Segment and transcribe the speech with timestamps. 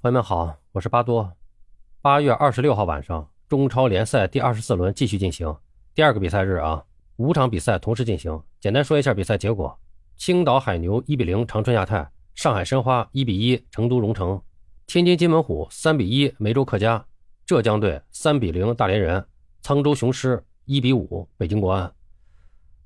[0.00, 1.32] 朋友们好，我是巴多。
[2.00, 5.52] 八月二十六号晚上，中超联赛第二十四轮继续进行，
[5.92, 6.84] 第二个比赛日啊，
[7.16, 8.40] 五场比赛同时进行。
[8.60, 9.76] 简单说一下比赛结果：
[10.16, 14.40] 青岛海牛一比零长春亚泰，上海申花一比一成都蓉城，
[14.86, 17.04] 天津津门虎三比一梅州客家，
[17.44, 19.26] 浙江队三比零大连人，
[19.64, 21.92] 沧州雄狮一比五北京国安。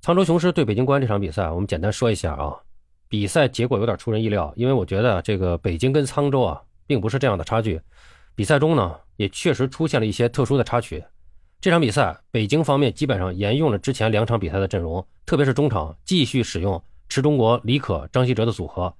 [0.00, 2.54] 沧州雄狮对北京国安这场比赛，我们简单说一下啊，
[3.08, 6.62] 比赛结果有点出人意料，因为我觉得这个北京跟沧州啊。
[6.90, 7.80] 并不是这样的差距，
[8.34, 11.04] 比赛中呢也确实出现了一些特殊的插曲。
[11.60, 18.92] 这场比赛，北京方面基本上沿用了之前两场比赛的阵容，特别是中场继续使用池中国、李可、张稀哲的组合。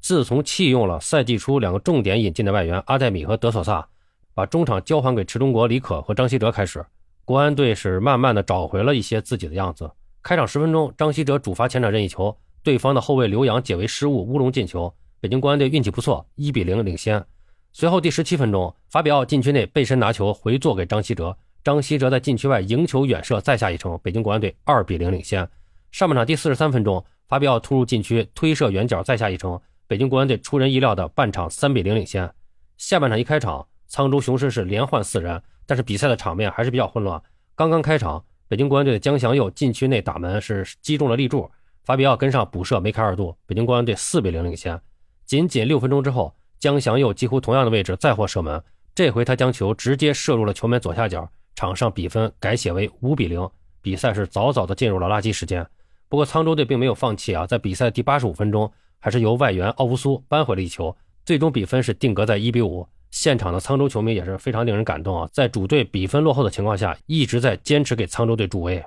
[0.00, 3.86] 自从弃用了赛季初两个重点引进的外援阿戴米和德索萨，
[4.34, 6.84] 把中场交还给池中国、李可和张稀哲开始，
[7.24, 9.88] 国安队是慢慢的找回了一些自己的样子。
[10.24, 14.92] 开场十分钟，张稀哲主罚前场任意球，对方的后卫刘洋解围失误，乌龙进球。
[15.20, 17.24] 北京国安队运气不错，一比零领先。
[17.72, 23.98] 随后第十七分钟，法比奥禁区内背身拿球回做给张稀哲，张稀哲在禁区外迎球远射，再下一城。
[24.00, 25.48] 北京国安队二比零领先。
[25.90, 29.60] 上半场第四十三分钟，法比奥突入禁区推射远角，再下一城。
[29.88, 32.30] 北京国安队出人意料的半场三比零领先。
[32.76, 37.20] 下半场一开场，沧州雄狮是连换四人，但是比赛的场面还是比较混乱。
[37.56, 41.50] 刚刚开场，北京国安队的江祥佑禁区内打门是击中了立柱，
[41.82, 44.80] 法比奥跟上补射梅开二度，北京国安队四比零领先。
[45.28, 53.46] 仅仅六分钟之后，江祥佑几乎同样的位置再获射门，这回他将球直接射入了球门左下角，场上比分改写为五比零。
[53.82, 55.66] 比赛是早早的进入了垃圾时间。
[56.08, 62.88] 不过沧州队并没有放弃啊，在比赛第八十五分钟，还是由外援奥乌苏扳回了一球，最终比分是定格在一比五。
[63.10, 68.82] 现场的沧州球迷也是非常令人感动啊，在主队比分落后的情况下，一直在坚持给沧州队助威。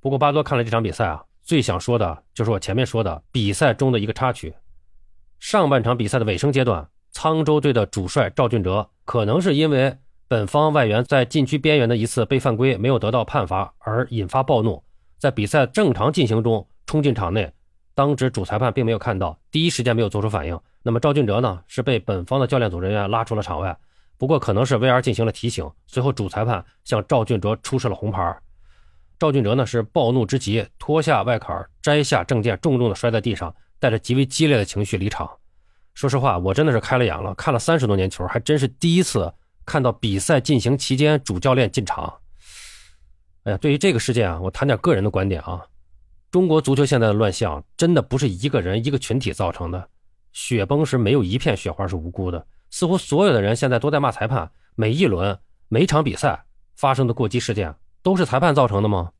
[0.00, 4.52] 不过巴多看了这场比赛啊，最想说的就是我前面说的比赛中的一个插曲。
[5.38, 9.96] 上半场比赛的尾声阶段，沧州队的主帅赵俊哲可能是因为
[10.28, 14.82] 本方外援在禁区边缘的一次被犯规没有得到判罚而引发暴怒，
[15.18, 17.52] 在比赛正常进行中冲进场内，
[17.94, 20.58] 当值主裁判并没有看到，第一时间没有做出反应。
[20.82, 23.76] 那么赵俊哲呢是被本方的教练组人员拉出了场外，
[24.16, 28.36] 不过可能是 VR 进行了提醒，随后主裁判向赵俊哲出示了红牌。
[29.18, 33.54] 赵俊哲呢是暴怒之极，脱下外坎，摘下证件，重重的摔在地上。
[33.78, 35.30] 带着极为激烈的情绪离场。
[35.94, 39.32] 说实话，我真的是开了眼了，看了三十多年球，还真是第一次
[39.64, 42.20] 看到比赛进行期间主教练进场。
[43.44, 45.64] 哎呀，对于这个事件啊，我谈点个人的观点啊。
[46.30, 49.88] 中国足球现在的乱象，真的不是一个人、一个群体造成的。
[50.32, 54.50] 雪崩时没有一片雪花是无辜的，似乎所有的人现在都在骂裁判。
[54.74, 55.38] 每一轮、
[55.68, 56.44] 每场比赛
[56.74, 59.10] 发生的过激事件，都是裁判造成的吗？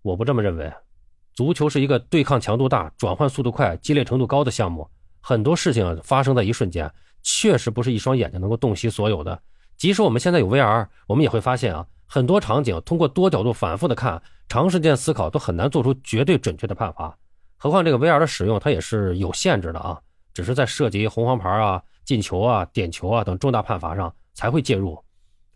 [0.00, 0.72] 我不这么认为。
[1.34, 4.88] 足球是一个对抗强度大、转换速度快、激烈程度高的项目，
[5.20, 6.90] 很多事情发生在一瞬间，
[7.22, 9.40] 确实不是一双眼睛能够洞悉所有的。
[9.76, 17.16] 即使我们现在有 VR，我们也会发现啊，很多场景通过多角度反复的看，长时间思考都很难做出绝对准确的判罚。
[17.56, 19.98] 何况这个 VR 的使用，它也是有限制的啊，
[20.32, 25.02] 只是在涉及红黄牌啊、进球啊、点球啊等重大判罚上才会介入。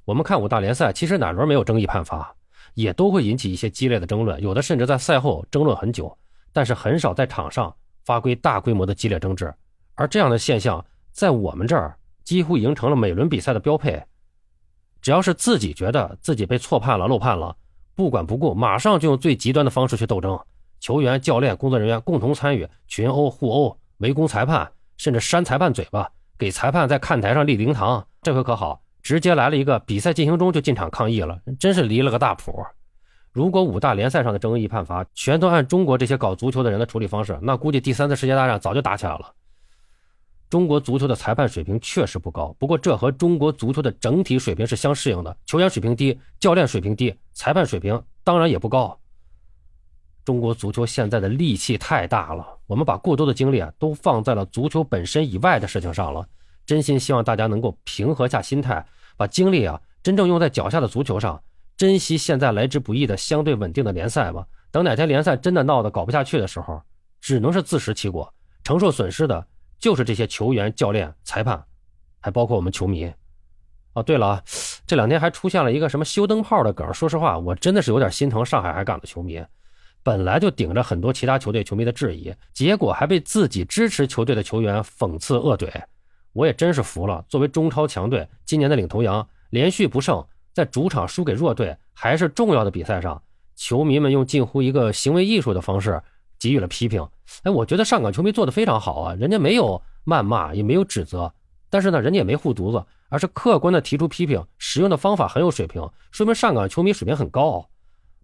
[0.04, 2.34] 我们看五大联赛，其实哪轮没有争议判罚？
[2.78, 6.16] 也都会引起一些激烈的争论，有的甚至在赛后争论很久，
[6.52, 7.74] 但是很少在场上
[8.04, 9.52] 发挥大规模的激烈争执。
[9.96, 14.00] 而这样的现象在我们这儿几乎已经成了每轮比赛的标配。
[15.02, 17.56] 只要是自己觉得自己被错判了、漏判了，
[17.96, 20.38] 不管不顾，马上就用最极端的方式去斗争。
[20.78, 28.06] 球员、教练、工作人员共同参与群殴、互殴、围攻裁判，甚至扇裁判嘴巴，给裁判在看台上立灵堂。
[28.22, 28.80] 这回可好。
[29.02, 32.64] 直接来了一个比赛进行中就进场抗议了，真是离了个大谱。
[33.32, 39.32] 如果五大联赛上的争议判罚全都按中国这些搞足球的人的处理方式，那估计第三次世界大战早就打起来了。
[40.50, 45.36] 中国足球的裁判水平确实不高，不过这和中国足球的整体水平是相适应的。
[45.44, 48.98] 球员水平低，教练水平低，裁判水平当然也不高。
[50.24, 56.26] 中国足球现在的戾气太大了，我们把过多的精力啊都放在了足球本身以外的事情上了。
[56.68, 58.84] 真心希望大家能够平和下心态。
[59.16, 61.42] 把精力啊真正用在脚下的足球上，
[61.78, 64.46] 珍惜现在来之不易的相对稳定的联赛吧。
[64.70, 66.80] 等哪天联赛真的闹得搞不下去的时候，
[67.20, 68.32] 只能是自食其果，
[68.62, 69.44] 承受损失的
[69.78, 71.64] 就是这些球员、教练、裁判，
[72.20, 73.10] 还包括我们球迷。
[73.94, 74.40] 哦，对了，
[74.86, 76.92] 这两天还出现了一个什么修灯泡的梗。
[76.92, 79.42] 说实话，我真的是有点心疼上海海港的球迷，
[80.04, 85.68] 本来就顶着很多其他球队球迷的质疑，结果还被自己支持球队的球员讽刺恶怼。
[86.32, 87.24] 我也真是服了。
[87.28, 93.22] 作为中超强队，今年的领头羊，连续不胜，在主场输给弱队，还是重要的比赛上，
[93.56, 96.02] 球迷们用近乎一个行为艺术的方式
[96.38, 97.06] 给予了批评。
[97.42, 101.32] 哎，我觉得上港球迷做的非常好啊，人家没有谩骂，也没有指责，
[101.70, 107.68] 但是呢，人家也没护犊子，而是客观的提出批评，使用的方法很有水平，说明上港球迷水平很高。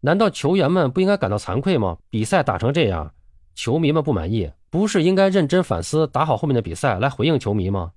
[0.01, 1.97] 难道球员们不应该感到惭愧吗？
[2.11, 3.13] 比赛打成这样，
[3.55, 7.93] 球迷们不满意，不是应该认真反思，打好后面的比赛来回应球迷吗？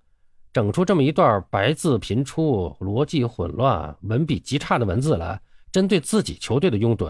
[0.53, 5.41] 整出这么一段白字频出、逻辑混乱、文笔极差的文字来，
[5.71, 7.09] 针对自己球队的拥趸。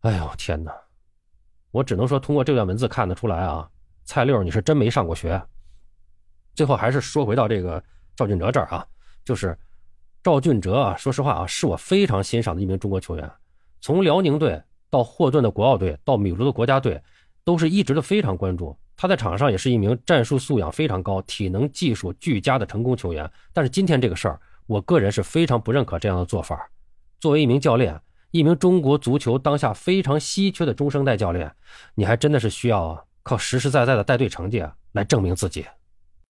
[0.00, 0.74] 哎呦天哪！
[1.70, 3.70] 我只能说，通过这段文字看得出来啊，
[4.02, 5.40] 蔡六你是真没上过学。
[6.56, 7.80] 最后还是说回到这个
[8.16, 8.84] 赵俊哲这儿啊，
[9.24, 9.56] 就是
[10.24, 13.30] 赵俊哲啊，说实话啊，是我非常欣赏的一名中国球员。
[13.80, 14.60] 从辽宁队
[14.90, 17.00] 到霍顿的国奥队，到米卢的国家队，
[17.46, 18.76] 都是一直都非常关注。
[18.96, 23.30] 他在场上也是一名战术素养非常高、体能技术俱佳的成功球员。
[23.52, 26.68] 但是今天这个事儿，我个人是非常不认可这样的做法。
[27.20, 28.00] 作为一名教练，
[28.32, 31.54] 一名中国足球当下非常稀缺的中生代教练，
[31.94, 35.64] 你还真的是需要靠实实在在的带队成绩来证明自己。